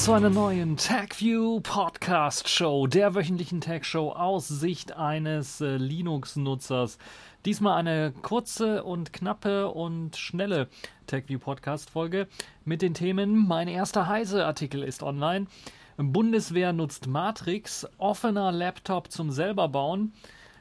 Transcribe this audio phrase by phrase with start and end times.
[0.00, 6.96] zu einer neuen TagView Podcast Show, der wöchentlichen Tag Show aus Sicht eines äh, Linux-Nutzers.
[7.44, 10.68] Diesmal eine kurze und knappe und schnelle
[11.06, 12.28] TagView Podcast Folge
[12.64, 15.48] mit den Themen Mein erster Heise-Artikel ist online,
[15.98, 20.14] Bundeswehr nutzt Matrix, offener Laptop zum selberbauen,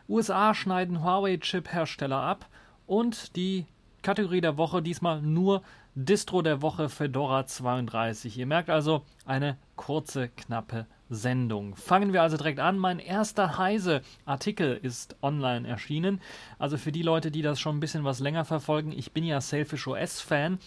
[0.10, 2.50] USA schneiden Huawei-Chip-Hersteller ab.
[2.88, 3.68] Und die
[4.02, 5.62] Kategorie der Woche diesmal nur
[6.02, 8.38] Distro der Woche Fedora 32.
[8.38, 11.76] Ihr merkt also eine kurze, knappe Sendung.
[11.76, 12.78] Fangen wir also direkt an.
[12.78, 16.22] Mein erster Heise-Artikel ist online erschienen.
[16.58, 19.42] Also für die Leute, die das schon ein bisschen was länger verfolgen, ich bin ja
[19.42, 20.60] Selfish OS-Fan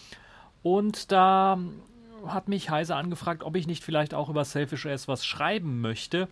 [0.61, 1.57] und da
[2.27, 6.27] hat mich Heise angefragt, ob ich nicht vielleicht auch über Selfish OS was schreiben möchte.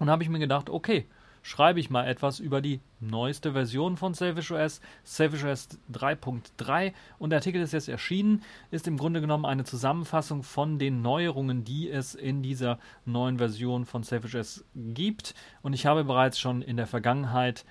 [0.00, 1.06] Und habe ich mir gedacht, okay,
[1.44, 6.94] schreibe ich mal etwas über die neueste Version von Selfish OS, Selfish OS 3.3.
[7.18, 11.62] Und der Artikel ist jetzt erschienen, ist im Grunde genommen eine Zusammenfassung von den Neuerungen,
[11.62, 15.34] die es in dieser neuen Version von Selfish OS gibt.
[15.60, 17.66] Und ich habe bereits schon in der Vergangenheit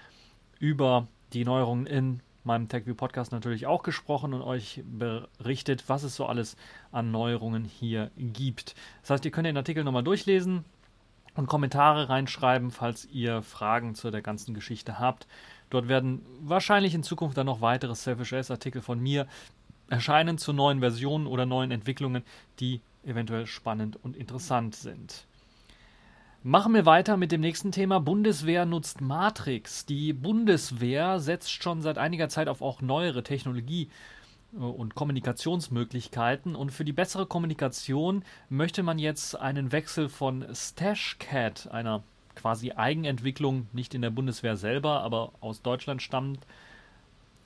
[0.60, 6.16] über die Neuerungen in meinem TechView Podcast natürlich auch gesprochen und euch berichtet, was es
[6.16, 6.58] so alles
[6.92, 8.76] an Neuerungen hier gibt.
[9.02, 10.64] Das heißt, ihr könnt den Artikel nochmal durchlesen,
[11.36, 15.28] und Kommentare reinschreiben, falls ihr Fragen zu der ganzen Geschichte habt.
[15.70, 19.28] Dort werden wahrscheinlich in Zukunft dann noch weitere Selfish artikel von mir
[19.90, 22.24] erscheinen zu neuen Versionen oder neuen Entwicklungen,
[22.60, 25.26] die eventuell spannend und interessant sind.
[26.46, 28.00] Machen wir weiter mit dem nächsten Thema.
[28.00, 29.86] Bundeswehr nutzt Matrix.
[29.86, 33.90] Die Bundeswehr setzt schon seit einiger Zeit auf auch neuere Technologie
[34.58, 36.56] und Kommunikationsmöglichkeiten.
[36.56, 42.04] Und für die bessere Kommunikation möchte man jetzt einen Wechsel von StashCat, einer
[42.36, 46.40] quasi Eigenentwicklung, nicht in der Bundeswehr selber, aber aus Deutschland stammt,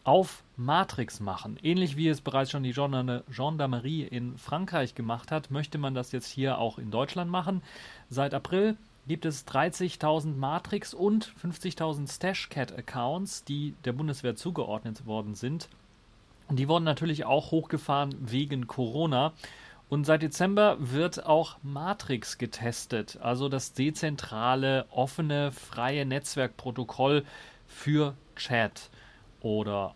[0.03, 1.59] auf Matrix machen.
[1.61, 6.27] Ähnlich wie es bereits schon die Gendarmerie in Frankreich gemacht hat, möchte man das jetzt
[6.27, 7.61] hier auch in Deutschland machen.
[8.09, 15.67] Seit April gibt es 30.000 Matrix und 50.000 StashCat-Accounts, die der Bundeswehr zugeordnet worden sind.
[16.49, 19.33] Die wurden natürlich auch hochgefahren wegen Corona.
[19.89, 27.23] Und seit Dezember wird auch Matrix getestet, also das dezentrale, offene, freie Netzwerkprotokoll
[27.67, 28.89] für Chat
[29.41, 29.95] oder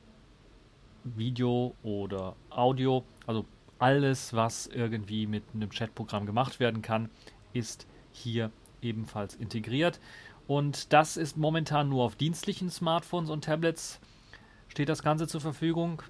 [1.03, 3.03] Video oder Audio.
[3.28, 3.45] Also
[3.79, 7.09] alles, was irgendwie mit einem Chatprogramm gemacht werden kann,
[7.51, 8.50] ist hier
[8.81, 10.00] ebenfalls integriert.
[10.47, 14.00] Und das ist momentan nur auf dienstlichen Smartphones und Tablets
[14.69, 16.01] steht das Ganze zur Verfügung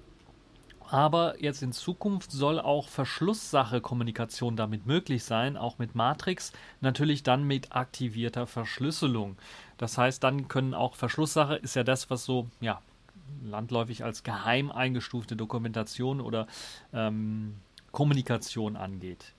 [0.92, 7.44] aber jetzt in Zukunft soll auch Verschlusssache-Kommunikation damit möglich sein, auch mit Matrix, natürlich dann
[7.44, 9.38] mit aktivierter Verschlüsselung.
[9.78, 12.82] Das heißt, dann können auch Verschlusssache ist ja das, was so, ja,
[13.42, 16.46] landläufig als geheim eingestufte Dokumentation oder
[16.92, 17.54] ähm,
[17.90, 19.32] Kommunikation angeht.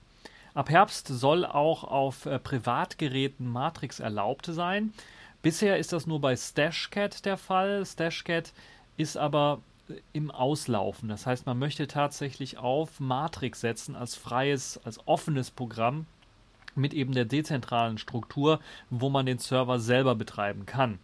[0.54, 4.92] Ab Herbst soll auch auf äh, Privatgeräten Matrix erlaubt sein.
[5.40, 7.86] Bisher ist das nur bei StashCat der Fall.
[7.86, 8.52] StashCat
[8.96, 9.60] ist aber
[10.12, 11.08] im Auslaufen.
[11.08, 16.06] Das heißt, man möchte tatsächlich auf Matrix setzen als freies, als offenes Programm
[16.74, 20.98] mit eben der dezentralen Struktur, wo man den Server selber betreiben kann.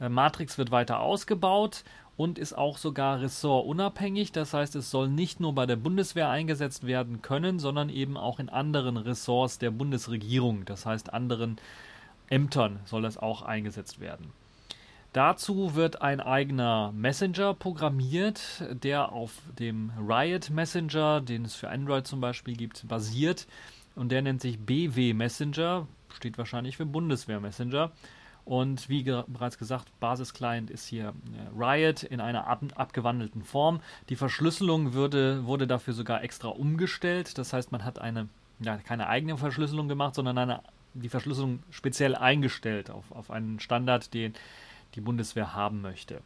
[0.00, 1.84] Äh, Matrix wird weiter ausgebaut
[2.16, 4.32] und ist auch sogar ressortunabhängig.
[4.32, 8.38] Das heißt, es soll nicht nur bei der Bundeswehr eingesetzt werden können, sondern eben auch
[8.38, 10.64] in anderen Ressorts der Bundesregierung.
[10.64, 11.56] Das heißt, anderen
[12.28, 14.32] Ämtern soll das auch eingesetzt werden.
[15.12, 22.06] Dazu wird ein eigener Messenger programmiert, der auf dem Riot Messenger, den es für Android
[22.06, 23.46] zum Beispiel gibt, basiert.
[23.94, 27.92] Und der nennt sich BW Messenger, steht wahrscheinlich für Bundeswehr Messenger.
[28.46, 33.80] Und wie ge bereits gesagt, Basisclient ist hier äh, Riot in einer ab abgewandelten Form.
[34.08, 37.36] Die Verschlüsselung würde, wurde dafür sogar extra umgestellt.
[37.36, 38.28] Das heißt, man hat eine,
[38.60, 40.62] ja, keine eigene Verschlüsselung gemacht, sondern eine,
[40.94, 44.34] die Verschlüsselung speziell eingestellt auf, auf einen Standard, den
[44.94, 46.20] die Bundeswehr haben möchte.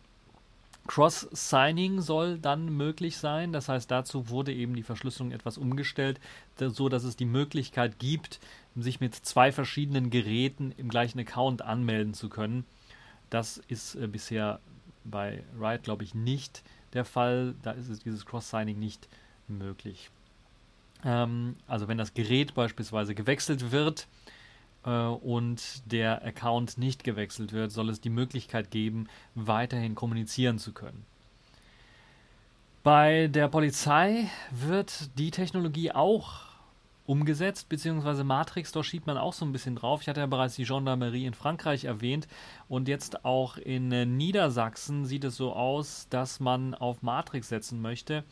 [0.87, 3.53] Cross-Signing soll dann möglich sein.
[3.53, 6.21] Das heißt, dazu wurde eben die Verschlüsselung etwas umgestellt,
[6.59, 8.41] so dass es die Möglichkeit gibt,
[8.77, 12.65] sich mit zwei verschiedenen Geräten im gleichen Account anmelden zu können.
[13.31, 14.61] Das ist äh, bisher
[15.05, 17.55] bei Riot, glaube ich, nicht der Fall.
[17.63, 19.09] Da ist es dieses Cross-Signing nicht
[19.49, 20.11] möglich.
[21.05, 24.07] Ähm, also wenn das Gerät beispielsweise gewechselt wird,
[24.87, 31.05] und der Account nicht gewechselt wird, soll es die Möglichkeit geben, weiterhin kommunizieren zu können.
[32.85, 36.47] Bei der Polizei wird die Technologie auch
[37.05, 40.03] umgesetzt, beziehungsweise Matrix, da schiebt man auch so ein bisschen drauf.
[40.03, 42.29] Ich hatte ja bereits die Gendarmerie in Frankreich erwähnt
[42.69, 48.23] und jetzt auch in Niedersachsen sieht es so aus, dass man auf Matrix setzen möchte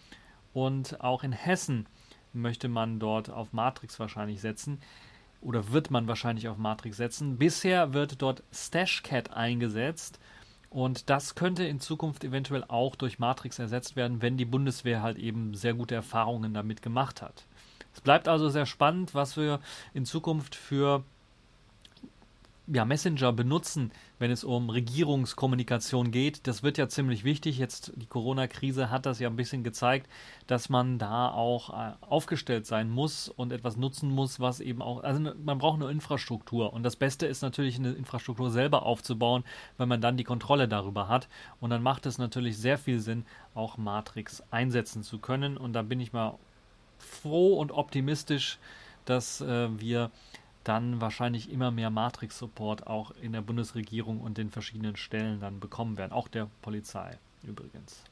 [0.52, 1.86] und auch in Hessen
[2.32, 4.80] möchte man dort auf Matrix wahrscheinlich setzen
[5.44, 7.38] oder wird man wahrscheinlich auf Matrix setzen.
[7.38, 10.18] Bisher wird dort Stashcat eingesetzt
[10.70, 15.18] und das könnte in Zukunft eventuell auch durch Matrix ersetzt werden, wenn die Bundeswehr halt
[15.18, 17.46] eben sehr gute Erfahrungen damit gemacht hat.
[17.94, 19.60] Es bleibt also sehr spannend, was wir
[19.92, 21.04] in Zukunft für
[22.66, 26.46] ja, Messenger benutzen, wenn es um Regierungskommunikation geht.
[26.46, 27.58] Das wird ja ziemlich wichtig.
[27.58, 30.08] Jetzt die Corona-Krise hat das ja ein bisschen gezeigt,
[30.46, 35.02] dass man da auch äh, aufgestellt sein muss und etwas nutzen muss, was eben auch,
[35.02, 36.72] also ne, man braucht eine Infrastruktur.
[36.72, 39.44] Und das Beste ist natürlich, eine Infrastruktur selber aufzubauen,
[39.76, 41.28] weil man dann die Kontrolle darüber hat.
[41.60, 45.58] Und dann macht es natürlich sehr viel Sinn, auch Matrix einsetzen zu können.
[45.58, 46.38] Und da bin ich mal
[46.98, 48.58] froh und optimistisch,
[49.04, 50.10] dass äh, wir
[50.64, 55.96] dann wahrscheinlich immer mehr Matrix-Support auch in der Bundesregierung und den verschiedenen Stellen dann bekommen
[55.98, 56.12] werden.
[56.12, 58.02] Auch der Polizei übrigens.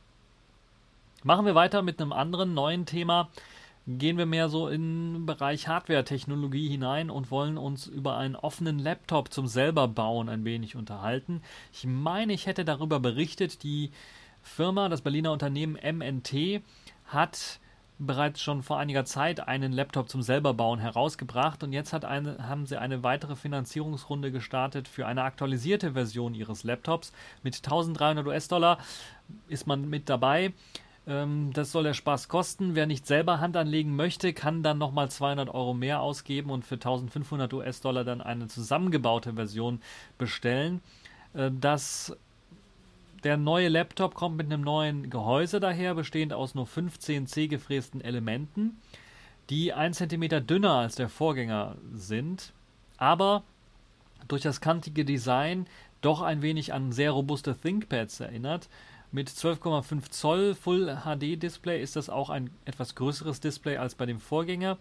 [1.24, 3.28] Machen wir weiter mit einem anderen neuen Thema.
[3.86, 8.78] Gehen wir mehr so in den Bereich Hardware-Technologie hinein und wollen uns über einen offenen
[8.78, 11.42] Laptop zum selber bauen ein wenig unterhalten.
[11.72, 13.90] Ich meine, ich hätte darüber berichtet, die
[14.42, 16.62] Firma, das Berliner Unternehmen MNT,
[17.06, 17.60] hat
[18.06, 22.80] bereits schon vor einiger Zeit einen Laptop zum selberbauen herausgebracht und jetzt eine, haben sie
[22.80, 27.12] eine weitere Finanzierungsrunde gestartet für eine aktualisierte Version ihres Laptops.
[27.42, 28.78] Mit 1300 US-Dollar
[29.48, 30.52] ist man mit dabei.
[31.06, 32.74] Ähm, das soll der Spaß kosten.
[32.74, 36.76] Wer nicht selber Hand anlegen möchte, kann dann nochmal 200 Euro mehr ausgeben und für
[36.76, 39.80] 1500 US-Dollar dann eine zusammengebaute Version
[40.18, 40.80] bestellen.
[41.34, 42.16] Äh, das
[43.24, 48.80] der neue Laptop kommt mit einem neuen Gehäuse daher, bestehend aus nur 15 C-gefrästen Elementen,
[49.50, 52.52] die 1 cm dünner als der Vorgänger sind,
[52.96, 53.44] aber
[54.28, 55.66] durch das kantige Design
[56.00, 58.68] doch ein wenig an sehr robuste ThinkPads erinnert.
[59.12, 64.06] Mit 12,5 Zoll Full HD Display ist das auch ein etwas größeres Display als bei
[64.06, 64.78] dem Vorgänger.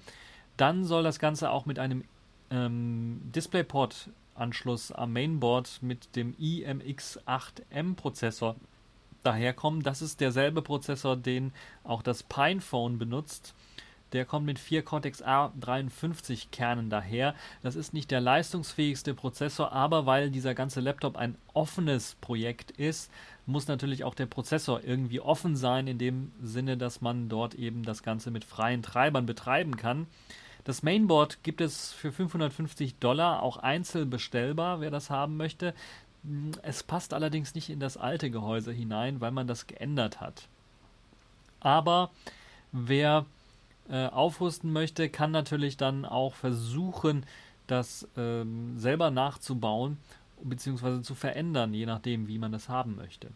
[0.58, 2.04] Dann soll das Ganze auch mit einem
[2.50, 8.56] ähm, DisplayPort Anschluss am Mainboard mit dem iMX8M Prozessor
[9.24, 9.84] daherkommen.
[9.84, 13.54] Das ist derselbe Prozessor, den auch das Pinephone benutzt.
[14.14, 17.34] Der kommt mit vier Cortex A53 Kernen daher.
[17.64, 23.10] Das ist nicht der leistungsfähigste Prozessor, aber weil dieser ganze Laptop ein offenes Projekt ist,
[23.46, 27.84] muss natürlich auch der Prozessor irgendwie offen sein, in dem Sinne, dass man dort eben
[27.84, 30.08] das Ganze mit freien Treibern betreiben kann.
[30.64, 35.74] Das Mainboard gibt es für 550 Dollar auch einzeln bestellbar, wer das haben möchte.
[36.62, 40.48] Es passt allerdings nicht in das alte Gehäuse hinein, weil man das geändert hat.
[41.60, 42.12] Aber
[42.72, 43.26] wer
[43.90, 47.26] äh, aufrüsten möchte, kann natürlich dann auch versuchen,
[47.68, 49.98] das ähm, selber nachzubauen
[50.44, 51.02] bzw.
[51.02, 53.30] zu verändern, je nachdem, wie man das haben möchte.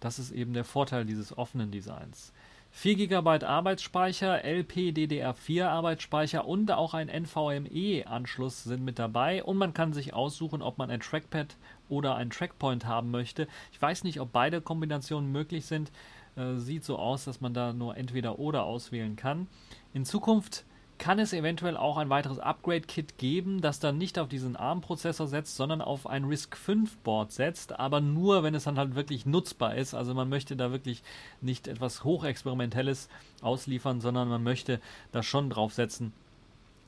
[0.00, 2.32] Das ist eben der Vorteil dieses offenen Designs.
[2.78, 9.94] 4 GB Arbeitsspeicher, LPDDR4 Arbeitsspeicher und auch ein NVMe-Anschluss sind mit dabei und man kann
[9.94, 11.56] sich aussuchen, ob man ein Trackpad
[11.88, 13.48] oder ein Trackpoint haben möchte.
[13.72, 15.90] Ich weiß nicht, ob beide Kombinationen möglich sind.
[16.36, 19.46] Äh, sieht so aus, dass man da nur entweder oder auswählen kann.
[19.94, 20.66] In Zukunft
[20.98, 25.56] kann es eventuell auch ein weiteres Upgrade-Kit geben, das dann nicht auf diesen ARM-Prozessor setzt,
[25.56, 29.94] sondern auf ein RISC-V-Board setzt, aber nur, wenn es dann halt wirklich nutzbar ist.
[29.94, 31.02] Also man möchte da wirklich
[31.40, 33.08] nicht etwas Hochexperimentelles
[33.42, 34.80] ausliefern, sondern man möchte
[35.12, 36.12] da schon drauf setzen,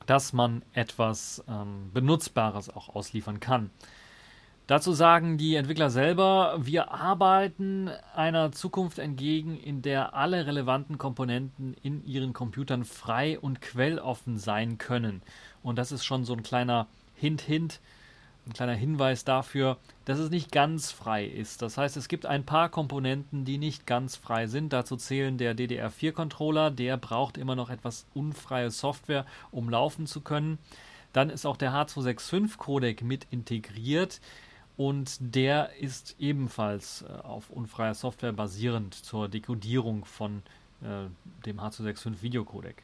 [0.05, 3.69] dass man etwas ähm, Benutzbares auch ausliefern kann.
[4.69, 11.73] Dazu sagen die Entwickler selber, wir arbeiten einer Zukunft entgegen, in der alle relevanten Komponenten
[11.81, 15.23] in ihren Computern frei und quelloffen sein können.
[15.63, 16.85] Und das ist schon so ein kleiner
[17.15, 17.79] Hint, Hint,
[18.45, 21.63] ein kleiner Hinweis dafür, dass es nicht ganz frei ist.
[21.63, 24.71] Das heißt, es gibt ein paar Komponenten, die nicht ganz frei sind.
[24.71, 30.59] Dazu zählen der DDR4-Controller, der braucht immer noch etwas unfreie Software, um laufen zu können.
[31.11, 34.21] Dann ist auch der H265-Codec mit integriert
[34.79, 40.41] und der ist ebenfalls äh, auf unfreier Software basierend zur Dekodierung von
[40.81, 41.09] äh,
[41.45, 42.81] dem H265 Videocodec.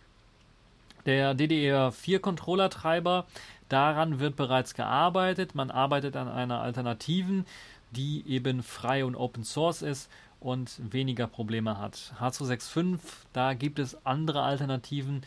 [1.05, 3.25] Der DDR4 Controller-Treiber,
[3.69, 5.55] daran wird bereits gearbeitet.
[5.55, 7.45] Man arbeitet an einer Alternativen,
[7.91, 10.11] die eben frei und Open Source ist
[10.41, 12.13] und weniger Probleme hat.
[12.19, 12.99] H265,
[13.31, 15.21] da gibt es andere Alternativen.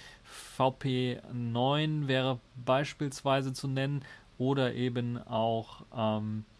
[0.58, 4.04] VP9 wäre beispielsweise zu nennen
[4.36, 6.57] oder eben auch ähm, äh,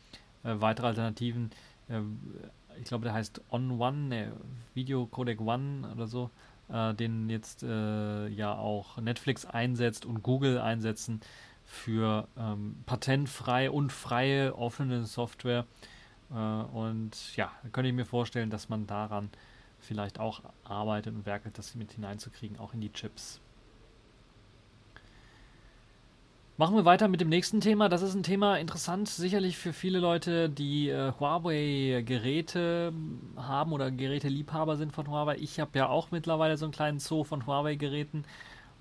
[0.56, 1.50] weitere Alternativen.
[1.88, 2.00] Äh,
[2.80, 4.32] ich glaube, der heißt On One, ne,
[4.74, 6.30] Video Codec One oder so,
[6.68, 11.20] äh, den jetzt äh, ja auch Netflix einsetzt und Google einsetzen
[11.64, 15.66] für ähm, patentfrei und freie offene Software.
[16.30, 19.30] Äh, und ja, da könnte ich mir vorstellen, dass man daran
[19.78, 23.40] vielleicht auch arbeitet und werkelt, das mit hineinzukriegen, auch in die Chips.
[26.60, 27.88] Machen wir weiter mit dem nächsten Thema.
[27.88, 32.92] Das ist ein Thema interessant, sicherlich für viele Leute, die äh, Huawei-Geräte
[33.36, 35.36] haben oder Geräteliebhaber sind von Huawei.
[35.36, 38.24] Ich habe ja auch mittlerweile so einen kleinen Zoo von Huawei-Geräten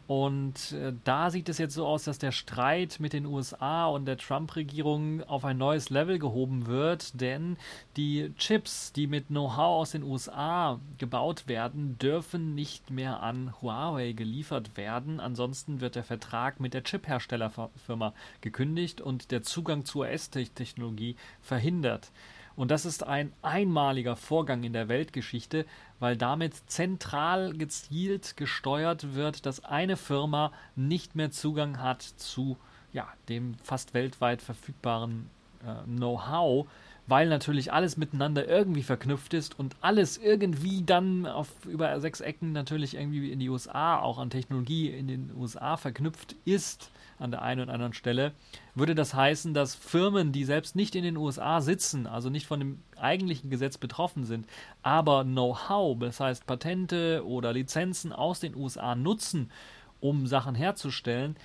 [0.08, 4.06] und äh, da sieht es jetzt so aus, dass der Streit mit den USA und
[4.06, 7.58] der Trump-Regierung auf ein neues Level gehoben wird, denn
[7.98, 14.14] die Chips, die mit Know-how aus den USA gebaut werden, dürfen nicht mehr an Huawei
[14.14, 15.20] geliefert werden.
[15.20, 22.12] Ansonsten wird der Vertrag mit der Chip-Herstellerfirma gekündigt und der Zugang zur US-Technologie verhindert.
[22.58, 25.66] Und das ist ein einmaliger Vorgang in der Weltgeschichte,
[26.00, 32.58] weil damit zentral gezielt gesteuert wird, dass eine Firma nicht mehr Zugang hat zu
[32.92, 35.30] ja, dem fast weltweit verfügbaren
[35.64, 36.68] äh, Know-how,
[37.06, 42.54] weil natürlich alles miteinander irgendwie verknüpft ist und alles irgendwie dann auf über sechs Ecken
[42.54, 47.42] natürlich irgendwie in die USA, auch an Technologie in den USA verknüpft ist an der
[47.42, 48.34] einen oder anderen Stelle,
[48.76, 52.60] würde das heißen, dass Firmen, die selbst nicht in den USA sitzen, also nicht von
[52.60, 54.48] dem eigentlichen Gesetz betroffen sind,
[54.84, 59.52] aber Know-how, das heißt Patente oder Lizenzen aus den USA nutzen,
[60.00, 61.36] um Sachen herzustellen,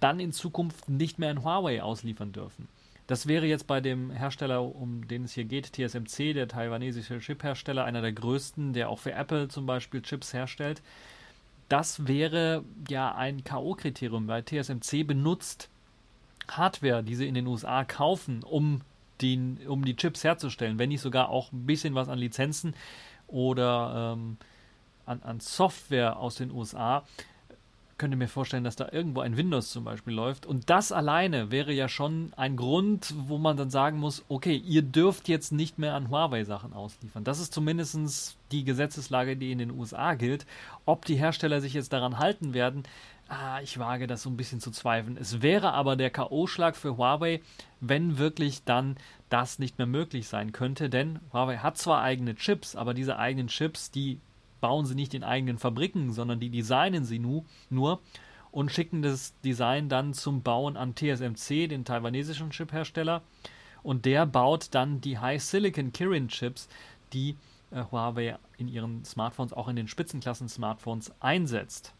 [0.00, 2.68] dann in Zukunft nicht mehr in Huawei ausliefern dürfen.
[3.06, 7.84] Das wäre jetzt bei dem Hersteller, um den es hier geht, TSMC, der taiwanesische Chiphersteller,
[7.84, 10.82] einer der größten, der auch für Apple zum Beispiel Chips herstellt
[11.68, 15.68] das wäre ja ein K.O.-Kriterium, weil TSMC benutzt
[16.48, 18.82] Hardware, die sie in den USA kaufen, um,
[19.20, 22.74] den, um die Chips herzustellen, wenn nicht sogar auch ein bisschen was an Lizenzen
[23.26, 24.36] oder ähm,
[25.06, 27.04] an, an Software aus den USA
[27.98, 30.46] könnte mir vorstellen, dass da irgendwo ein Windows zum Beispiel läuft.
[30.46, 34.82] Und das alleine wäre ja schon ein Grund, wo man dann sagen muss, okay, ihr
[34.82, 37.24] dürft jetzt nicht mehr an Huawei-Sachen ausliefern.
[37.24, 40.46] Das ist zumindest die Gesetzeslage, die in den USA gilt.
[40.84, 42.82] Ob die Hersteller sich jetzt daran halten werden,
[43.28, 45.16] ah, ich wage das so ein bisschen zu zweifeln.
[45.16, 47.40] Es wäre aber der K.O.-Schlag für Huawei,
[47.80, 48.96] wenn wirklich dann
[49.28, 50.90] das nicht mehr möglich sein könnte.
[50.90, 54.20] Denn Huawei hat zwar eigene Chips, aber diese eigenen Chips, die
[54.60, 58.00] bauen sie nicht in eigenen Fabriken, sondern die designen sie nu, nur
[58.52, 63.22] und schicken das Design dann zum Bauen an TSMC, den taiwanesischen Chiphersteller.
[63.82, 66.68] Und der baut dann die High Silicon Kirin Chips,
[67.12, 67.36] die
[67.70, 71.92] äh, Huawei in ihren Smartphones, auch in den Spitzenklassen Smartphones einsetzt.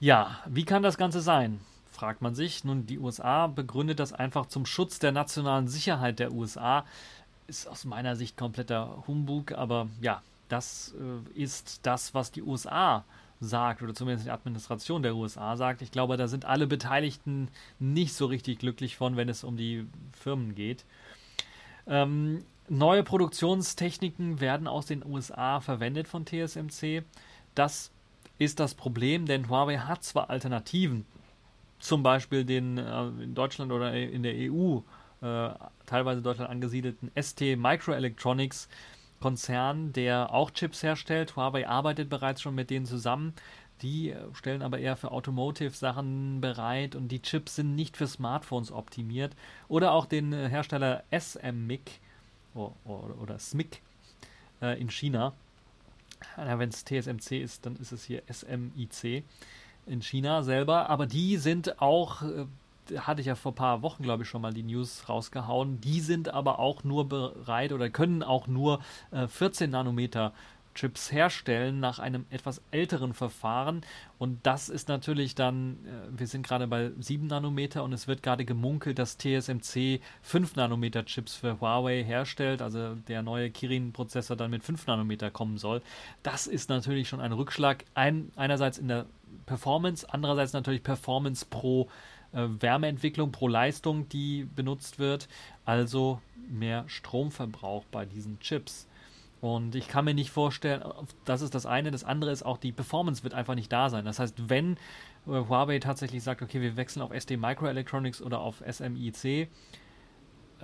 [0.00, 1.60] Ja, wie kann das Ganze sein?
[1.92, 2.64] fragt man sich.
[2.64, 6.84] Nun, die USA begründet das einfach zum Schutz der nationalen Sicherheit der USA.
[7.46, 10.22] Ist aus meiner Sicht kompletter Humbug, aber ja,
[10.52, 13.04] das äh, ist das, was die USA
[13.40, 15.82] sagt, oder zumindest die Administration der USA sagt.
[15.82, 19.86] Ich glaube, da sind alle Beteiligten nicht so richtig glücklich von, wenn es um die
[20.12, 20.84] Firmen geht.
[21.86, 27.02] Ähm, neue Produktionstechniken werden aus den USA verwendet von TSMC.
[27.54, 27.90] Das
[28.38, 31.04] ist das Problem, denn Huawei hat zwar Alternativen,
[31.80, 34.78] zum Beispiel den äh, in Deutschland oder in der EU
[35.22, 35.50] äh,
[35.86, 38.68] teilweise Deutschland angesiedelten ST Microelectronics,
[39.22, 41.36] Konzern, der auch Chips herstellt.
[41.36, 43.34] Huawei arbeitet bereits schon mit denen zusammen.
[43.82, 49.34] Die stellen aber eher für Automotive-Sachen bereit und die Chips sind nicht für Smartphones optimiert.
[49.68, 52.00] Oder auch den äh, Hersteller SMIC
[52.54, 52.74] oder,
[53.20, 53.80] oder SMIC
[54.60, 55.32] äh, in China.
[56.36, 59.24] Wenn es TSMC ist, dann ist es hier SMIC
[59.86, 60.88] in China selber.
[60.88, 62.46] Aber die sind auch äh,
[62.98, 65.80] hatte ich ja vor ein paar Wochen, glaube ich, schon mal die News rausgehauen.
[65.80, 68.80] Die sind aber auch nur bereit oder können auch nur
[69.10, 70.32] äh, 14 Nanometer
[70.74, 73.82] Chips herstellen nach einem etwas älteren Verfahren.
[74.18, 78.22] Und das ist natürlich dann, äh, wir sind gerade bei 7 Nanometer und es wird
[78.22, 84.50] gerade gemunkelt, dass TSMC 5 Nanometer Chips für Huawei herstellt, also der neue Kirin-Prozessor dann
[84.50, 85.82] mit 5 Nanometer kommen soll.
[86.22, 89.06] Das ist natürlich schon ein Rückschlag, ein, einerseits in der
[89.46, 91.88] Performance, andererseits natürlich Performance pro
[92.32, 95.28] äh, Wärmeentwicklung pro Leistung, die benutzt wird,
[95.64, 98.88] also mehr Stromverbrauch bei diesen Chips.
[99.40, 100.84] Und ich kann mir nicht vorstellen,
[101.24, 101.90] das ist das eine.
[101.90, 104.04] Das andere ist auch, die Performance wird einfach nicht da sein.
[104.04, 104.74] Das heißt, wenn
[105.26, 109.46] äh, Huawei tatsächlich sagt, okay, wir wechseln auf SD Microelectronics oder auf SMIC äh,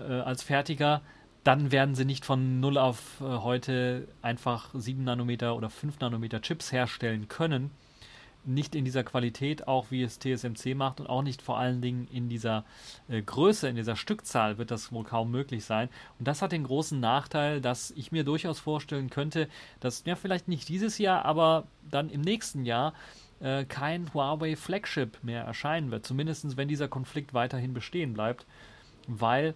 [0.00, 1.02] als Fertiger,
[1.42, 6.40] dann werden sie nicht von 0 auf äh, heute einfach 7 Nanometer oder 5 Nanometer
[6.40, 7.70] Chips herstellen können,
[8.44, 12.08] nicht in dieser Qualität, auch wie es TSMC macht und auch nicht vor allen Dingen
[12.10, 12.64] in dieser
[13.08, 15.88] äh, Größe, in dieser Stückzahl wird das wohl kaum möglich sein.
[16.18, 19.48] Und das hat den großen Nachteil, dass ich mir durchaus vorstellen könnte,
[19.80, 22.94] dass ja vielleicht nicht dieses Jahr, aber dann im nächsten Jahr
[23.40, 26.06] äh, kein Huawei Flagship mehr erscheinen wird.
[26.06, 28.46] Zumindest wenn dieser Konflikt weiterhin bestehen bleibt,
[29.06, 29.54] weil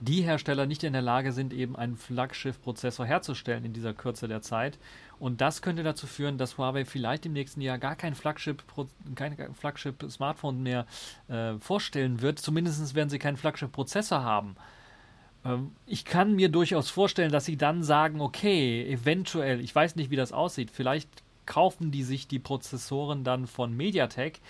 [0.00, 4.42] die Hersteller nicht in der Lage sind, eben einen Flaggschiff-Prozessor herzustellen in dieser Kürze der
[4.42, 4.78] Zeit.
[5.18, 9.54] Und das könnte dazu führen, dass Huawei vielleicht im nächsten Jahr gar kein Flaggschiff-Smartphone kein
[9.54, 9.94] Flaggschiff
[10.54, 10.86] mehr
[11.28, 12.38] äh, vorstellen wird.
[12.38, 14.56] Zumindest werden sie keinen Flaggschiff-Prozessor haben.
[15.44, 20.10] Ähm, ich kann mir durchaus vorstellen, dass sie dann sagen, okay, eventuell, ich weiß nicht,
[20.10, 21.08] wie das aussieht, vielleicht
[21.46, 24.40] kaufen die sich die Prozessoren dann von MediaTek,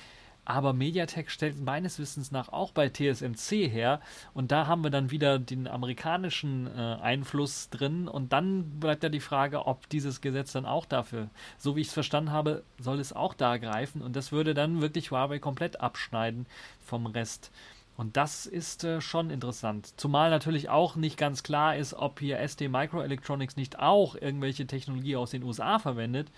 [0.48, 4.00] aber MediaTek stellt meines Wissens nach auch bei TSMC her
[4.32, 9.10] und da haben wir dann wieder den amerikanischen äh, Einfluss drin und dann bleibt ja
[9.10, 11.28] die Frage, ob dieses Gesetz dann auch dafür,
[11.58, 14.80] so wie ich es verstanden habe, soll es auch da greifen und das würde dann
[14.80, 16.46] wirklich Huawei komplett abschneiden
[16.80, 17.52] vom Rest.
[17.98, 19.92] Und das ist äh, schon interessant.
[20.00, 25.16] Zumal natürlich auch nicht ganz klar ist, ob hier SD Microelectronics nicht auch irgendwelche Technologie
[25.16, 26.28] aus den USA verwendet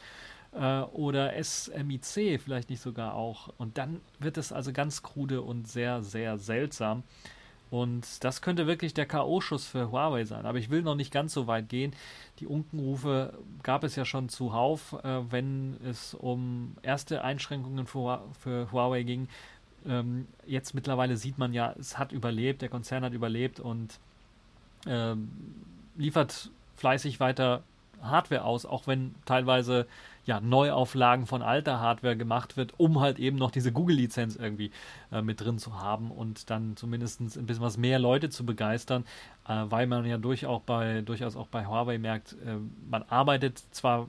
[0.53, 3.53] äh, oder SMIC vielleicht nicht sogar auch.
[3.59, 7.03] Und dann wird es also ganz krude und sehr, sehr seltsam.
[7.71, 10.45] Und das könnte wirklich der K.O.-Schuss für Huawei sein.
[10.45, 11.93] Aber ich will noch nicht ganz so weit gehen.
[12.41, 18.73] Die Unkenrufe gab es ja schon zuhauf, äh, wenn es um erste Einschränkungen für, für
[18.73, 19.29] Huawei ging
[19.87, 23.99] ähm, jetzt mittlerweile sieht man ja, es hat überlebt, der Konzern hat überlebt und
[24.87, 25.31] ähm,
[25.97, 27.63] liefert fleißig weiter
[28.03, 29.87] Hardware aus, auch wenn teilweise
[30.25, 34.71] ja Neuauflagen von alter Hardware gemacht wird, um halt eben noch diese Google-Lizenz irgendwie
[35.13, 39.05] äh, mit drin zu haben und dann zumindest ein bisschen was mehr Leute zu begeistern,
[39.49, 42.57] äh, weil man ja durch auch bei, durchaus auch bei Huawei merkt, äh,
[42.89, 44.09] man arbeitet zwar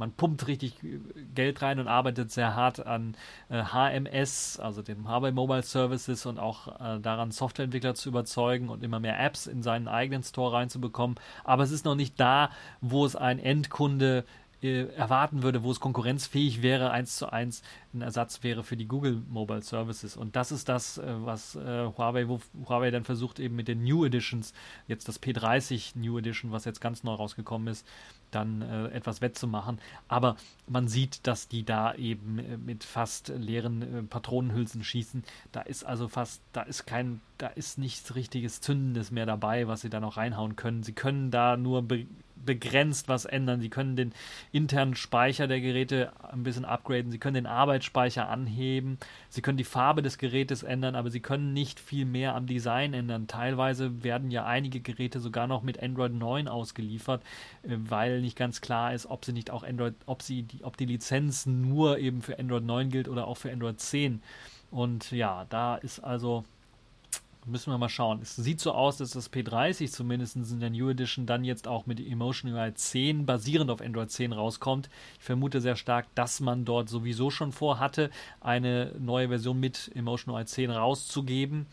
[0.00, 0.74] man pumpt richtig
[1.34, 3.14] Geld rein und arbeitet sehr hart an
[3.50, 8.82] äh, HMS, also dem Huawei Mobile Services und auch äh, daran, Softwareentwickler zu überzeugen und
[8.82, 11.16] immer mehr Apps in seinen eigenen Store reinzubekommen.
[11.44, 14.24] Aber es ist noch nicht da, wo es ein Endkunde
[14.62, 17.62] äh, erwarten würde, wo es konkurrenzfähig wäre, eins zu eins
[17.94, 20.18] ein Ersatz wäre für die Google Mobile Services.
[20.18, 23.82] Und das ist das, äh, was äh, Huawei, wo Huawei dann versucht, eben mit den
[23.82, 24.52] New Editions,
[24.86, 27.86] jetzt das P30 New Edition, was jetzt ganz neu rausgekommen ist,
[28.30, 29.80] dann etwas wettzumachen.
[30.06, 30.36] Aber
[30.68, 35.24] man sieht, dass die da eben mit fast leeren Patronenhülsen schießen.
[35.50, 39.80] Da ist also fast, da ist kein, da ist nichts richtiges Zündendes mehr dabei, was
[39.80, 40.84] sie da noch reinhauen können.
[40.84, 41.82] Sie können da nur
[42.44, 43.60] begrenzt was ändern.
[43.60, 44.12] Sie können den
[44.52, 47.10] internen Speicher der Geräte ein bisschen upgraden.
[47.10, 48.98] Sie können den Arbeitsspeicher anheben.
[49.28, 52.94] Sie können die Farbe des Gerätes ändern, aber sie können nicht viel mehr am Design
[52.94, 53.26] ändern.
[53.26, 57.22] Teilweise werden ja einige Geräte sogar noch mit Android 9 ausgeliefert,
[57.62, 60.86] weil nicht ganz klar ist, ob sie nicht auch Android, ob sie die, ob die
[60.86, 64.22] Lizenz nur eben für Android 9 gilt oder auch für Android 10.
[64.70, 66.44] Und ja, da ist also
[67.46, 68.20] müssen wir mal schauen.
[68.22, 71.86] Es sieht so aus, dass das P30 zumindest in der New Edition dann jetzt auch
[71.86, 74.90] mit Emotion UI 10 basierend auf Android 10 rauskommt.
[75.18, 80.34] Ich vermute sehr stark, dass man dort sowieso schon vorhatte, eine neue Version mit Emotion
[80.34, 81.66] UI 10 rauszugeben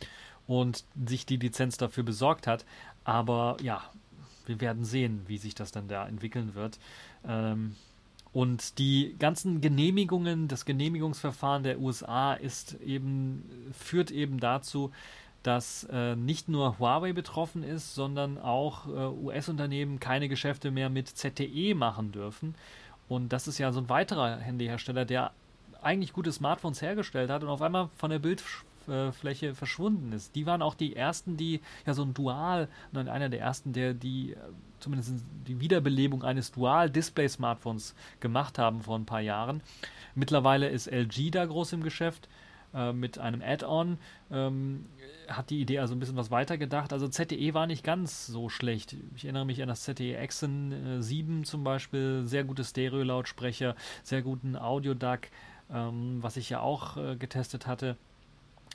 [0.48, 2.66] und sich die Lizenz dafür besorgt hat.
[3.04, 3.84] Aber ja,
[4.46, 6.80] wir werden sehen, wie sich das dann da entwickeln wird.
[7.28, 7.76] Ähm,
[8.34, 14.92] und die ganzen Genehmigungen, das Genehmigungsverfahren der USA ist eben, führt eben dazu,
[15.48, 21.08] dass äh, nicht nur Huawei betroffen ist, sondern auch äh, US-Unternehmen keine Geschäfte mehr mit
[21.08, 22.54] ZTE machen dürfen.
[23.08, 25.32] Und das ist ja so ein weiterer Handyhersteller, der
[25.82, 28.44] eigentlich gute Smartphones hergestellt hat und auf einmal von der Bild
[29.12, 30.34] Fläche verschwunden ist.
[30.36, 34.32] Die waren auch die ersten, die ja so ein Dual, einer der ersten, der die
[34.32, 34.38] äh,
[34.80, 35.12] zumindest
[35.46, 39.62] die Wiederbelebung eines Dual-Display-Smartphones gemacht haben vor ein paar Jahren.
[40.16, 42.30] Mittlerweile ist LG da groß im Geschäft
[42.74, 43.98] äh, mit einem Add-on.
[44.32, 44.86] Ähm,
[45.28, 46.94] hat die Idee also ein bisschen was weitergedacht.
[46.94, 48.96] Also ZTE war nicht ganz so schlecht.
[49.16, 52.24] Ich erinnere mich an das ZTE Axon äh, 7 zum Beispiel.
[52.26, 55.32] Sehr gute Stereo-Lautsprecher, sehr guten Audio-DAC,
[55.72, 57.98] ähm, was ich ja auch äh, getestet hatte.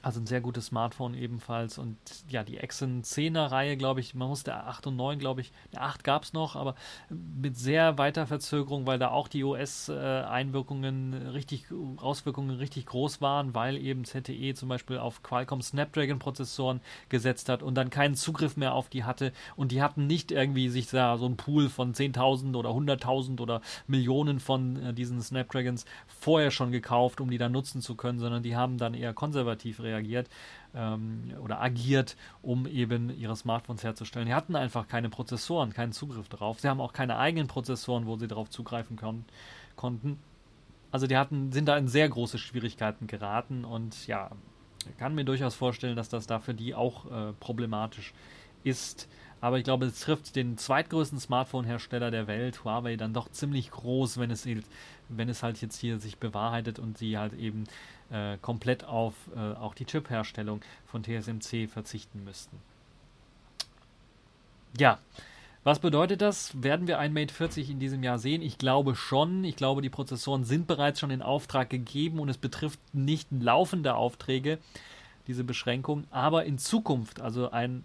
[0.03, 1.79] Also ein sehr gutes Smartphone ebenfalls.
[1.79, 1.97] Und
[2.29, 5.83] ja, die Exynon 10er Reihe, glaube ich, man musste 8 und 9, glaube ich, der
[5.83, 6.75] 8 gab es noch, aber
[7.09, 11.67] mit sehr weiter Verzögerung, weil da auch die OS-Einwirkungen richtig,
[11.99, 17.77] Auswirkungen richtig groß waren, weil eben ZTE zum Beispiel auf Qualcomm Snapdragon-Prozessoren gesetzt hat und
[17.77, 19.33] dann keinen Zugriff mehr auf die hatte.
[19.55, 23.61] Und die hatten nicht irgendwie sich da so ein Pool von 10.000 oder 100.000 oder
[23.87, 28.43] Millionen von äh, diesen Snapdragons vorher schon gekauft, um die dann nutzen zu können, sondern
[28.43, 30.29] die haben dann eher konservativ reagiert reagiert
[30.75, 34.27] ähm, oder agiert, um eben ihre Smartphones herzustellen.
[34.27, 36.61] Die hatten einfach keine Prozessoren, keinen Zugriff darauf.
[36.61, 39.25] Sie haben auch keine eigenen Prozessoren, wo sie darauf zugreifen kon
[39.77, 40.19] konnten.
[40.91, 44.31] Also die hatten, sind da in sehr große Schwierigkeiten geraten und ja,
[44.99, 48.13] kann mir durchaus vorstellen, dass das da für die auch äh, problematisch
[48.65, 49.09] ist.
[49.43, 54.19] Aber ich glaube, es trifft den zweitgrößten Smartphone-Hersteller der Welt, Huawei, dann doch ziemlich groß,
[54.19, 54.47] wenn es,
[55.09, 57.65] wenn es halt jetzt hier sich bewahrheitet und sie halt eben
[58.11, 62.57] äh, komplett auf äh, auch die Chip-Herstellung von TSMC verzichten müssten.
[64.79, 65.01] ja,
[65.65, 66.63] was bedeutet das?
[66.63, 68.43] Werden wir ein Mate 40 in diesem Jahr sehen?
[68.43, 69.43] Ich glaube schon.
[69.43, 73.97] Ich glaube, die Prozessoren sind bereits schon in Auftrag gegeben und es betrifft nicht laufende
[73.97, 74.59] Aufträge,
[75.27, 77.85] diese Beschränkung, aber in Zukunft, also ein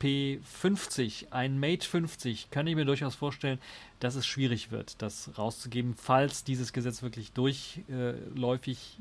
[0.00, 3.58] P50, ein Mate 50, kann ich mir durchaus vorstellen,
[4.00, 8.98] dass es schwierig wird, das rauszugeben, falls dieses Gesetz wirklich durchläufig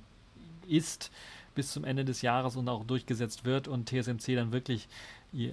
[0.67, 1.12] ist
[1.55, 4.88] bis zum Ende des Jahres und auch durchgesetzt wird und TSMC dann wirklich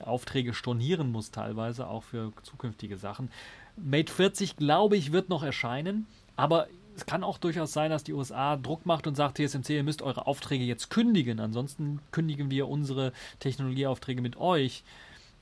[0.03, 3.31] Aufträge stornieren muss, teilweise auch für zukünftige Sachen.
[3.77, 8.13] Mate 40, glaube ich, wird noch erscheinen, aber es kann auch durchaus sein, dass die
[8.13, 12.69] USA Druck macht und sagt, TSMC, ihr müsst eure Aufträge jetzt kündigen, ansonsten kündigen wir
[12.69, 14.85] unsere Technologieaufträge mit euch.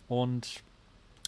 [0.09, 0.63] Und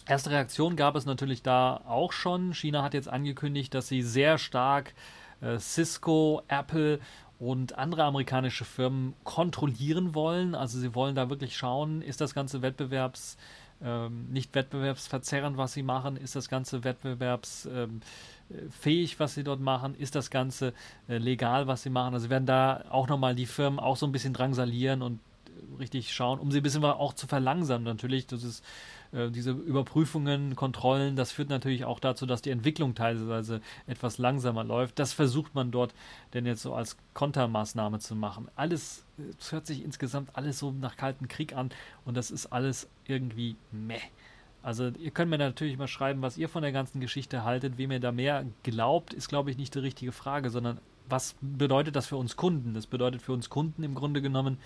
[0.07, 2.53] erste Reaktion gab es natürlich da auch schon.
[2.53, 4.93] China hat jetzt angekündigt, dass sie sehr stark
[5.41, 6.99] äh, Cisco, Apple
[7.39, 10.55] und andere amerikanische Firmen kontrollieren wollen.
[10.55, 13.37] Also sie wollen da wirklich schauen, ist das ganze Wettbewerbs
[13.83, 18.01] ähm, nicht wettbewerbsverzerrend, was sie machen, ist das ganze wettbewerbsfähig,
[18.85, 20.73] ähm, was sie dort machen, ist das ganze
[21.07, 22.13] äh, legal, was sie machen.
[22.13, 25.19] Also werden da auch nochmal die Firmen auch so ein bisschen drangsalieren und
[25.79, 28.27] richtig schauen, um sie ein bisschen auch zu verlangsamen natürlich.
[28.27, 28.63] Das ist
[29.11, 34.63] äh, diese Überprüfungen, Kontrollen, das führt natürlich auch dazu, dass die Entwicklung teilweise etwas langsamer
[34.63, 34.99] läuft.
[34.99, 35.93] Das versucht man dort
[36.33, 38.49] denn jetzt so als Kontermaßnahme zu machen.
[38.55, 39.05] Alles,
[39.39, 41.69] es hört sich insgesamt alles so nach Kalten Krieg an
[42.03, 43.99] und das ist alles irgendwie meh.
[44.65, 47.77] Also ihr könnt mir natürlich mal schreiben, was ihr von der ganzen Geschichte haltet.
[47.77, 51.95] Wem ihr da mehr glaubt, ist, glaube ich, nicht die richtige Frage, sondern was bedeutet
[51.95, 52.73] das für uns Kunden?
[52.73, 54.57] Das bedeutet für uns Kunden im Grunde genommen,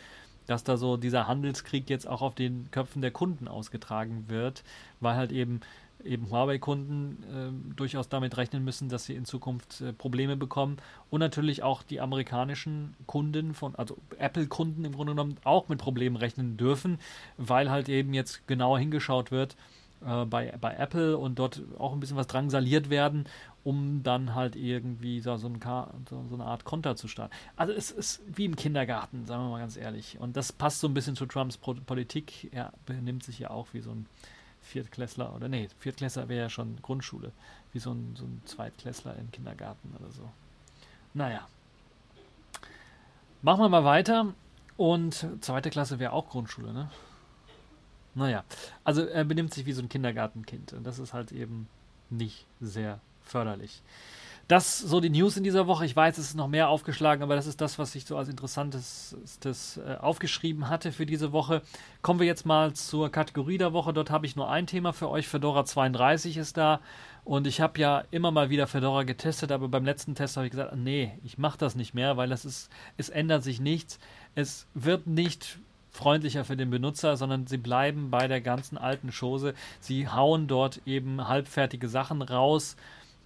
[0.50, 4.64] dass da so dieser Handelskrieg jetzt auch auf den Köpfen der Kunden ausgetragen wird,
[5.00, 5.62] weil halt eben
[6.04, 10.78] eben Huawei-Kunden äh, durchaus damit rechnen müssen, dass sie in Zukunft äh, Probleme bekommen.
[11.10, 16.16] Und natürlich auch die amerikanischen Kunden von, also Apple-Kunden im Grunde genommen auch mit Problemen
[16.16, 17.00] rechnen dürfen,
[17.38, 19.56] weil halt eben jetzt genauer hingeschaut wird
[20.06, 23.26] äh, bei, bei Apple und dort auch ein bisschen was drangsaliert werden
[23.64, 25.60] um dann halt irgendwie so, so, ein
[26.10, 27.34] so, eine Art Konter zu starten.
[27.56, 30.20] Also es ist wie im Kindergarten, sagen wir mal ganz ehrlich.
[30.20, 32.50] Und das passt so ein bisschen zu Trumps Politik.
[32.52, 34.08] Er benimmt sich ja auch wie so ein
[34.62, 37.32] Viertklässler, oder nee, Viertklässler wäre ja schon Grundschule,
[37.72, 40.30] wie so ein, so ein Zweitklässler im Kindergarten oder so.
[41.14, 41.48] Naja.
[43.42, 44.34] Machen wir mal weiter.
[44.78, 46.90] Und zweite Klasse wäre auch Grundschule, ne?
[48.16, 48.44] Naja,
[48.84, 50.74] also er benimmt sich wie so ein Kindergartenkind.
[50.74, 51.68] Und das ist halt eben
[52.10, 53.82] nicht sehr förderlich.
[54.50, 55.86] Das so die News in dieser Woche.
[55.86, 58.30] Ich weiß, es ist noch mehr aufgeschlagen, aber das ist das, was ich so als
[58.30, 59.16] interessantes
[59.78, 61.62] äh, aufgeschrieben hatte für diese Woche.
[62.02, 63.94] Kommen wir jetzt mal zur Kategorie der Woche.
[63.94, 65.28] Dort habe ich nur ein Thema für euch.
[65.28, 66.82] Fedora 32 ist da.
[67.24, 70.52] Und ich habe ja immer mal wieder Fedora getestet, aber beim letzten Test habe ich
[70.52, 74.00] gesagt, nee, ich mache das nicht mehr, weil das ist, es ändert sich nichts.
[74.34, 75.60] Es wird nicht
[75.92, 79.54] freundlicher für den Benutzer, sondern sie bleiben bei der ganzen alten Chose.
[79.80, 82.76] Sie hauen dort eben halbfertige Sachen raus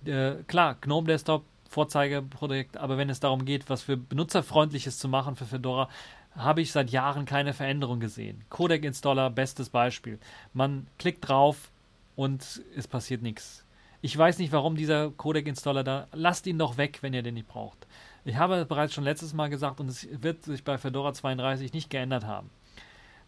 [0.06, 5.36] äh, klar, GNOME Desktop, Vorzeigeprojekt, aber wenn es darum geht, was für benutzerfreundliches zu machen
[5.36, 5.90] für Fedora,
[6.36, 8.44] habe ich seit Jahren keine Veränderung gesehen.
[8.50, 10.20] Codec Installer, bestes Beispiel.
[10.54, 11.70] Man klickt drauf
[12.16, 13.66] und es passiert nichts.
[14.02, 16.08] Ich weiß nicht, warum dieser Codec Installer da.
[16.12, 17.88] Lasst ihn doch weg, wenn ihr den nicht braucht.
[18.26, 21.90] Ich habe bereits schon letztes Mal gesagt und es wird sich bei Fedora 32 nicht
[21.90, 22.50] geändert haben.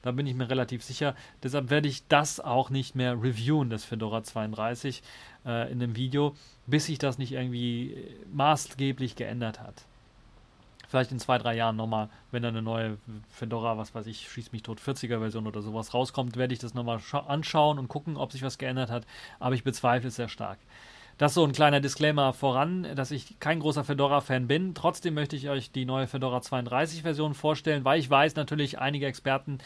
[0.02, 1.16] Da bin ich mir relativ sicher.
[1.42, 5.02] Deshalb werde ich das auch nicht mehr reviewen, das Fedora 32
[5.46, 6.36] äh, in einem Video,
[6.68, 9.86] bis sich das nicht irgendwie äh, maßgeblich geändert hat.
[10.88, 12.98] Vielleicht in zwei, drei Jahren nochmal, wenn da eine neue
[13.30, 16.76] Fedora, was weiß ich, schieß mich tot 40er Version oder sowas rauskommt, werde ich das
[16.76, 19.08] nochmal anschauen und gucken, ob sich was geändert hat.
[19.40, 20.60] Aber ich bezweifle es sehr stark.
[21.18, 24.74] Das so ein kleiner Disclaimer voran, dass ich kein großer Fedora-Fan bin.
[24.76, 29.06] Trotzdem möchte ich euch die neue Fedora 32 Version vorstellen, weil ich weiß natürlich, einige
[29.06, 29.60] Experten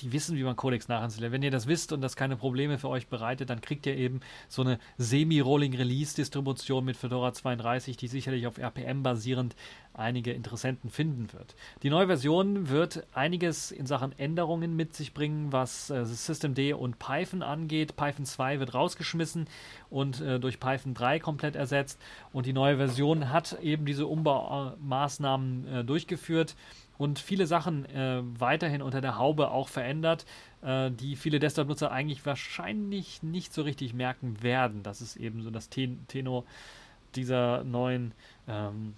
[0.00, 1.32] die wissen, wie man Codex nachinstalliert.
[1.32, 4.20] Wenn ihr das wisst und das keine Probleme für euch bereitet, dann kriegt ihr eben
[4.48, 9.56] so eine Semi-Rolling-Release-Distribution mit Fedora 32, die sicherlich auf RPM basierend
[9.92, 11.54] einige Interessenten finden wird.
[11.82, 16.98] Die neue Version wird einiges in Sachen Änderungen mit sich bringen, was äh, Systemd und
[16.98, 17.96] Python angeht.
[17.96, 19.46] Python 2 wird rausgeschmissen
[19.90, 21.98] und äh, durch Python 3 komplett ersetzt.
[22.32, 26.54] Und die neue Version hat eben diese Umbaumaßnahmen äh, durchgeführt
[27.00, 30.26] und viele Sachen äh, weiterhin unter der Haube auch verändert,
[30.60, 34.82] äh, die viele Desktop-Nutzer eigentlich wahrscheinlich nicht so richtig merken werden.
[34.82, 36.44] Das ist eben so das Ten Tenor
[37.14, 38.12] dieser neuen
[38.46, 38.92] ähm,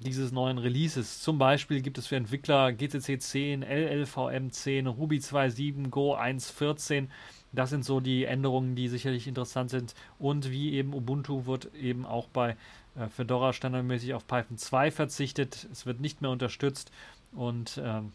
[0.00, 1.20] dieses neuen Releases.
[1.20, 7.08] Zum Beispiel gibt es für Entwickler GCC 10, LLVM 10, Ruby 2.7, Go 1.14.
[7.52, 9.94] Das sind so die Änderungen, die sicherlich interessant sind.
[10.18, 12.56] Und wie eben Ubuntu wird eben auch bei
[12.96, 15.66] äh, Fedora standardmäßig auf Python 2 verzichtet.
[15.72, 16.90] Es wird nicht mehr unterstützt
[17.32, 18.12] und ähm,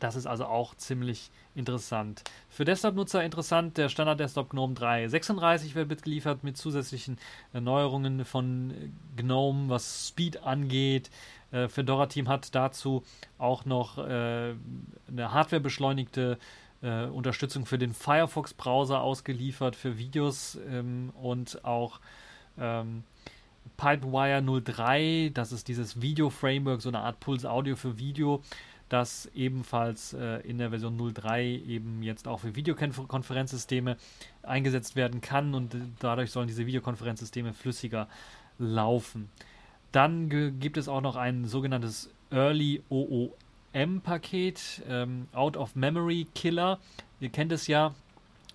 [0.00, 2.22] Das ist also auch ziemlich interessant.
[2.48, 7.18] Für Desktop-Nutzer interessant, der Standard-Desktop GNOME 3.36 wird mitgeliefert mit zusätzlichen
[7.52, 8.72] Erneuerungen von
[9.16, 11.10] GNOME, was Speed angeht.
[11.50, 13.02] Äh, Fedora-Team hat dazu
[13.38, 14.54] auch noch äh,
[15.08, 16.38] eine hardwarebeschleunigte
[16.82, 21.98] äh, Unterstützung für den Firefox-Browser ausgeliefert, für Videos ähm, und auch
[22.56, 23.02] ähm,
[23.76, 28.42] Pipewire 03, das ist dieses Video-Framework, so eine Art Pulse Audio für Video
[28.88, 33.96] das ebenfalls äh, in der Version 0.3 eben jetzt auch für Videokonferenzsysteme
[34.42, 38.08] eingesetzt werden kann und dadurch sollen diese Videokonferenzsysteme flüssiger
[38.58, 39.28] laufen.
[39.92, 40.28] Dann
[40.58, 46.78] gibt es auch noch ein sogenanntes Early OOM-Paket, ähm, Out of Memory Killer.
[47.20, 47.94] Ihr kennt es ja,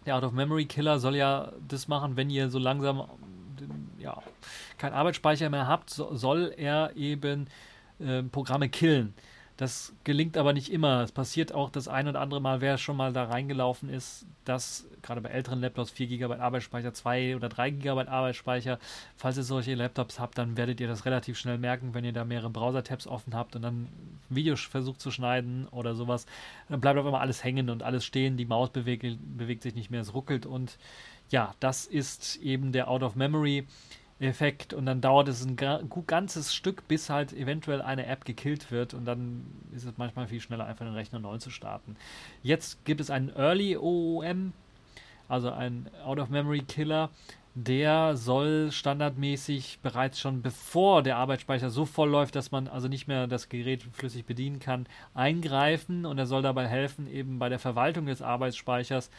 [0.05, 3.03] der Out of Memory Killer soll ja das machen, wenn ihr so langsam
[3.97, 4.21] ja,
[4.83, 7.47] keinen Arbeitsspeicher mehr habt, so, soll er eben
[7.99, 9.13] äh, Programme killen.
[9.55, 11.03] Das gelingt aber nicht immer.
[11.03, 14.85] Es passiert auch das ein oder andere Mal, wer schon mal da reingelaufen ist, dass
[15.01, 18.77] gerade bei älteren Laptops 4 GB Arbeitsspeicher, 2 oder 3 GB Arbeitsspeicher,
[19.15, 22.25] falls ihr solche Laptops habt, dann werdet ihr das relativ schnell merken, wenn ihr da
[22.25, 26.25] mehrere Browser-Tabs offen habt und dann ein Video versucht zu schneiden oder sowas.
[26.67, 29.05] Dann bleibt auf einmal alles hängen und alles stehen, die Maus bewegt,
[29.37, 30.77] bewegt sich nicht mehr, es ruckelt und
[31.29, 33.65] ja, das ist eben der Out of Memory.
[34.23, 38.93] Effekt und dann dauert es ein ganzes Stück, bis halt eventuell eine App gekillt wird
[38.93, 41.95] und dann ist es manchmal viel schneller, einfach den Rechner neu zu starten.
[42.41, 44.53] Jetzt gibt es einen Early OOM,
[45.27, 47.09] also ein Out-of-Memory-Killer,
[47.55, 53.07] der soll standardmäßig bereits schon bevor der Arbeitsspeicher so voll läuft, dass man also nicht
[53.07, 56.07] mehr das Gerät flüssig bedienen kann, eingreifen.
[56.07, 59.11] Und er soll dabei helfen, eben bei der Verwaltung des Arbeitsspeichers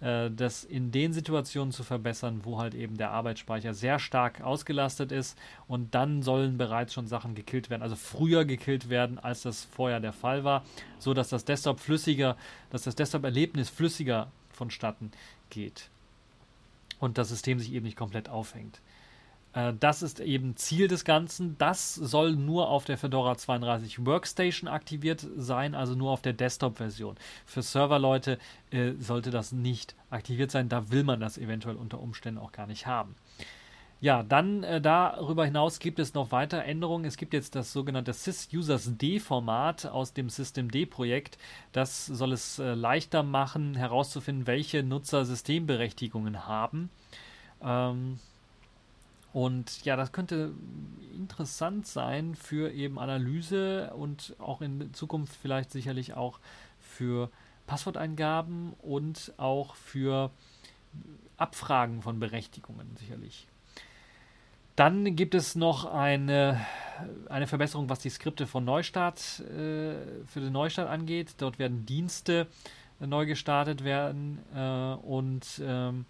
[0.00, 5.10] äh, das in den Situationen zu verbessern, wo halt eben der Arbeitsspeicher sehr stark ausgelastet
[5.10, 5.36] ist.
[5.66, 9.98] Und dann sollen bereits schon Sachen gekillt werden, also früher gekillt werden, als das vorher
[9.98, 10.64] der Fall war,
[11.00, 12.36] so dass das Desktop flüssiger,
[12.70, 15.10] dass das Desktop-Erlebnis flüssiger vonstatten
[15.48, 15.90] geht
[17.00, 18.80] und das System sich eben nicht komplett aufhängt.
[19.52, 21.56] Äh, das ist eben Ziel des Ganzen.
[21.58, 27.16] Das soll nur auf der Fedora 32 Workstation aktiviert sein, also nur auf der Desktop-Version.
[27.46, 28.38] Für Serverleute
[28.70, 30.68] äh, sollte das nicht aktiviert sein.
[30.68, 33.16] Da will man das eventuell unter Umständen auch gar nicht haben.
[34.02, 37.04] Ja, dann äh, darüber hinaus gibt es noch weitere Änderungen.
[37.04, 41.36] Es gibt jetzt das sogenannte Sys-Users-D-Format aus dem System-D-Projekt.
[41.72, 46.88] Das soll es äh, leichter machen, herauszufinden, welche Nutzer Systemberechtigungen haben.
[47.62, 48.18] Ähm,
[49.34, 50.52] und ja, das könnte
[51.14, 56.40] interessant sein für eben Analyse und auch in Zukunft vielleicht sicherlich auch
[56.78, 57.30] für
[57.66, 60.30] Passworteingaben und auch für
[61.36, 63.46] Abfragen von Berechtigungen sicherlich.
[64.76, 66.60] Dann gibt es noch eine,
[67.28, 69.94] eine Verbesserung, was die Skripte von Neustart äh,
[70.26, 71.34] für den Neustart angeht.
[71.38, 72.46] Dort werden Dienste
[73.00, 76.06] äh, neu gestartet werden äh, und ähm,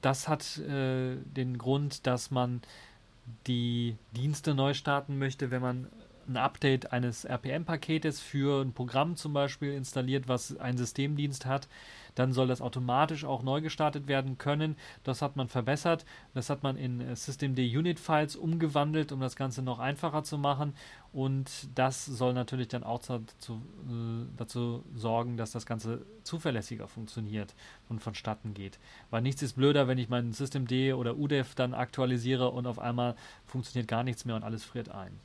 [0.00, 2.60] das hat äh, den Grund, dass man
[3.46, 5.88] die Dienste neu starten möchte, wenn man
[6.28, 11.68] ein Update eines RPM-Paketes für ein Programm zum Beispiel installiert, was einen Systemdienst hat,
[12.18, 14.76] dann soll das automatisch auch neu gestartet werden können.
[15.04, 16.04] Das hat man verbessert.
[16.34, 20.38] Das hat man in äh, Systemd Unit Files umgewandelt, um das Ganze noch einfacher zu
[20.38, 20.74] machen.
[21.12, 27.54] Und das soll natürlich dann auch dazu, äh, dazu sorgen, dass das Ganze zuverlässiger funktioniert
[27.88, 28.78] und vonstatten geht.
[29.10, 33.14] Weil nichts ist blöder, wenn ich meinen Systemd oder UDEF dann aktualisiere und auf einmal
[33.46, 35.18] funktioniert gar nichts mehr und alles friert ein.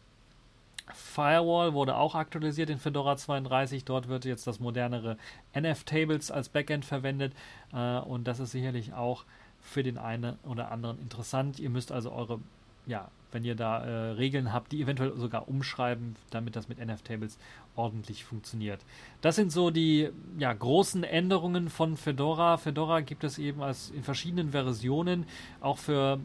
[0.91, 3.85] Firewall wurde auch aktualisiert in Fedora 32.
[3.85, 5.17] Dort wird jetzt das modernere
[5.53, 7.33] NF-Tables als Backend verwendet
[7.73, 9.23] äh, und das ist sicherlich auch
[9.61, 11.59] für den einen oder anderen interessant.
[11.59, 12.39] Ihr müsst also eure
[12.85, 17.37] ja, wenn ihr da äh, Regeln habt, die eventuell sogar umschreiben, damit das mit NF-Tables
[17.75, 18.79] ordentlich funktioniert.
[19.21, 22.57] Das sind so die ja, großen Änderungen von Fedora.
[22.57, 25.25] Fedora gibt es eben als in verschiedenen Versionen,
[25.59, 26.19] auch für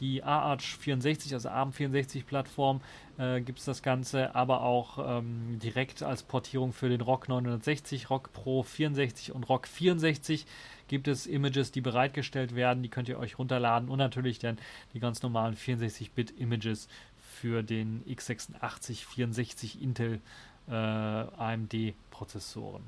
[0.00, 2.80] die AArch 64, also ARM64-Plattform
[3.18, 8.10] äh, gibt es das Ganze, aber auch ähm, direkt als Portierung für den ROC 960,
[8.10, 10.46] ROC Pro 64 und ROC 64
[10.88, 12.82] gibt es Images, die bereitgestellt werden.
[12.82, 14.58] Die könnt ihr euch runterladen und natürlich dann
[14.92, 20.20] die ganz normalen 64-Bit-Images für den x86 64 Intel
[20.68, 22.84] äh, AMD-Prozessoren.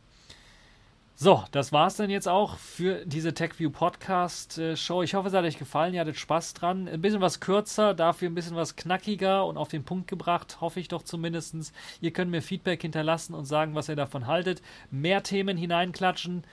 [1.19, 5.03] So, das war es dann jetzt auch für diese TechView Podcast äh, Show.
[5.03, 5.95] Ich hoffe, es hat euch gefallen.
[5.95, 6.89] Ihr hattet Spaß dran.
[6.89, 10.79] Ein bisschen was kürzer, dafür ein bisschen was knackiger und auf den Punkt gebracht, hoffe
[10.79, 11.73] ich doch zumindest.
[12.03, 14.61] Ihr könnt mir Feedback hinterlassen und sagen, was ihr davon haltet.
[14.91, 16.45] Mehr Themen hineinklatschen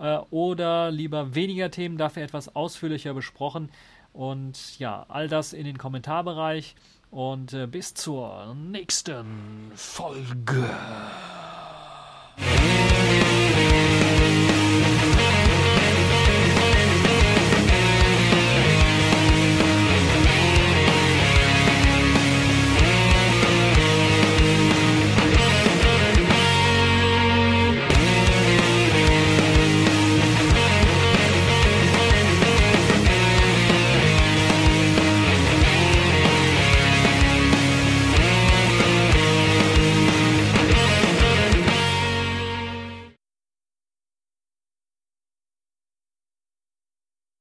[0.00, 3.70] äh, oder lieber weniger Themen, dafür etwas ausführlicher besprochen.
[4.12, 6.74] Und ja, all das in den Kommentarbereich
[7.10, 10.68] und äh, bis zur nächsten Folge.